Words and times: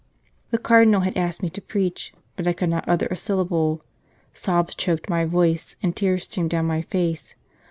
The 0.49 0.57
Cardinal 0.57 1.01
had 1.01 1.15
asked 1.15 1.43
me 1.43 1.49
to 1.51 1.61
preach, 1.61 2.11
but 2.35 2.47
I 2.47 2.53
could 2.53 2.69
not 2.69 2.85
utter 2.87 3.05
a 3.11 3.15
syllable; 3.15 3.83
sobs 4.33 4.73
choked 4.73 5.11
my 5.11 5.25
voice, 5.25 5.75
and 5.83 5.95
tears 5.95 6.23
streamed 6.23 6.49
down 6.49 6.65
my 6.65 6.81
face. 6.81 7.35